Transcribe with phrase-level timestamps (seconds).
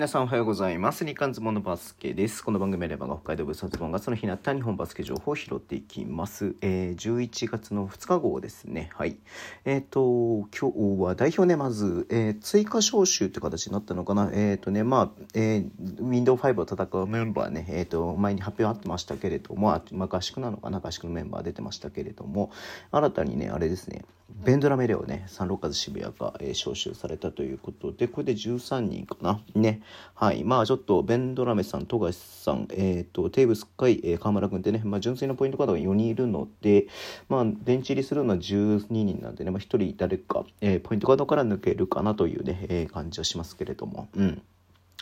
[0.00, 1.04] 皆さんおはようございます。
[1.04, 2.42] 日刊ズボンのバスケです。
[2.42, 6.54] この番組では北海道ブースズボンがその日にあった日本バスケ情報を拾っていきます。
[6.62, 8.88] えー、11月の2日号ですね。
[8.94, 9.18] はい。
[9.66, 14.30] えっ、と、今日は代表ね、まず、えー追加招集って形になったのかな。
[14.32, 22.50] えっ、とね、まあ、えー、Windows5 を戦うメンバーね、えっ、と、前に発表あってましたけれども、あまあ、合宿なのかな、合宿のメンバー出てましたけれども、
[22.90, 24.06] 新たにね、あれですね、
[24.44, 29.40] ベンドラメレをね、サンロッカズ渋谷が、えー招集されたということで、これで13人かな？
[29.54, 29.82] ね。
[30.14, 30.44] はい。
[30.44, 36.86] まあちょっと、ベンドラメさん、富樫さん、えっ、と、テーブス海、えー、河村君ってね、まあ純粋なポイントカードが4人いるので、
[37.28, 44.42] まあ電池入りするのは12人なんでね、まあ1人誰か、えーポイントカードから抜けるかなというね、えー感じはしますけれども、うん。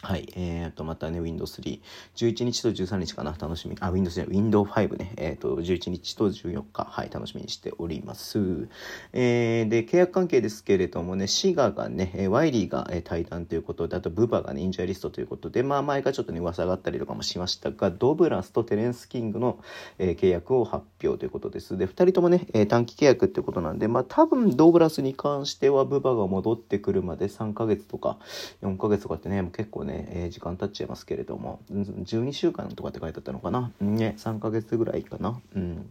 [0.00, 0.28] はい。
[0.36, 1.80] えー、と、またね、Windows 3、
[2.14, 8.68] 11日と13日かな、楽しみ、あ、Windows 3、Windows 5ね、えー、と、11日と14日、はい、楽しみにしております。
[9.12, 19.58] えー、で、契約関係ですけれどもね、シガがね、えーワイリーが、えー対談ということで、あと、ブバがね、インジャーリストということで、まあ、前がちょっとね、噂があったりとかもしましたが、ドブラスとテレンス・キングの、
[19.98, 21.76] えー契約を発表ということです。
[21.76, 28.18] で、2人ともね、えー短期契約ってことなんで、まあ、多分、ドブラスに関しては、ブバが戻ってくるまで3ヶ月とか、
[28.62, 33.72] 4ヶ月とかってね、もう結構ね、ねえー時間経っちゃいますけれども、12週間とかって書いてあったのかな？
[33.80, 35.40] ね、3ヶ月ぐらいかな？
[35.56, 35.86] うん。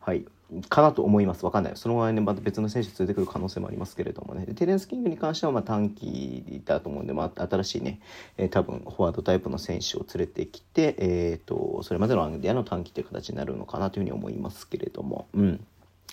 [0.00, 0.24] はい。
[0.68, 1.44] かなと思います。
[1.44, 1.72] わかんない。
[1.76, 4.46] その場合ね、また別の選手連れてくる可能性もありますけれどもね。
[4.54, 8.00] テレンス・キングに関しては、ま短期だと思うんで、まあ新しいね、
[8.36, 15.66] えー多分フォワードタイプの選手を連れてきて、えっ、と、それまでのアンディアの短期という形になるのかなというふうに思いますけれども、うん。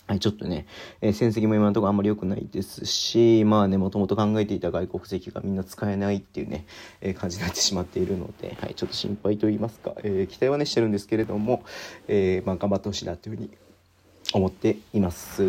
[0.08, 0.66] はい、ちょっとね、
[1.00, 6.66] えー戦績も今のところあんまり良くないですし、まあね、もともと考えていた外国籍がみんな使えないっていうね、
[7.00, 11.62] えー感じになってしまっているので、はい、ちょっと心配と言いますか、えー期待はね、してるんですけれども、
[12.08, 13.50] えーまあ、頑張ってほしいなというふうに
[14.32, 15.42] 思っています。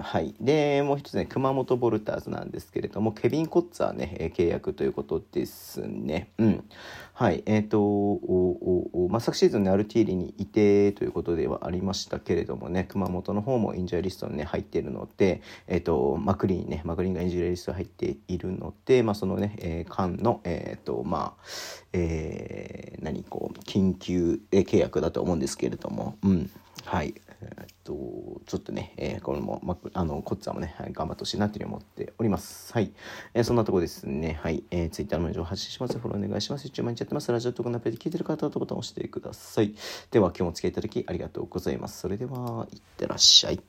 [0.00, 0.34] はい。
[0.40, 6.28] で、もう一つね、熊本ボルターズなんですけれども、ケビン・コッツァーね、契約ということですね。
[6.38, 6.64] うん。
[7.12, 7.42] はい。
[7.46, 21.44] えっ、と、おおおまあ、昨シーズンね、アルティーリにいてということではありましたけれどもね、熊本の方もインジャーリストにね、入っているので、えっ、と、マクリーンね、マクリーンがインジャーリスト入っているので、まあ、そのね、えー、間の、えっ、と、まあ、
[21.92, 26.50] えー何、こう、緊急契約だと思うんですけれども、うん。
[26.84, 27.14] はい。
[27.40, 32.72] えーっと、ちょっとね、えーこれも、ま、あの、こっちゃんもね、はい頑張ってほしいなというふうに思っております。
[32.72, 32.92] はい。
[33.34, 34.38] えーそんなところですね。
[34.42, 34.64] はい。
[34.70, 35.98] えー、ツイッターの情報発信します。
[35.98, 36.66] フォローお願いします。
[36.66, 37.30] 一応毎日やってます。
[37.32, 39.74] ラジオトークのアプリで聞いてる方はボタンを押してください。
[40.10, 42.00] では、今日もお付き合いいただきありがとうございます。
[42.00, 43.60] それでは、いってらっしゃい。